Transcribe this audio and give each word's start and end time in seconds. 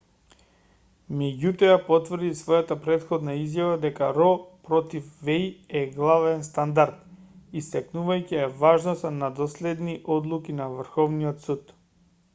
меѓутоа 1.17 1.67
ја 1.71 1.75
потврди 1.89 2.29
својата 2.39 2.77
претходна 2.85 3.35
изјава 3.41 3.75
дека 3.83 4.07
ро 4.15 4.29
против 4.69 5.11
веј 5.27 5.45
е 5.81 5.83
главен 5.99 6.41
стандард 6.49 7.59
истакнувајќи 7.63 8.37
ја 8.41 8.51
важноста 8.63 9.11
на 9.19 9.29
доследни 9.41 9.99
одлуки 10.17 10.57
на 10.63 10.71
врховниот 10.79 11.47
суд 11.49 11.75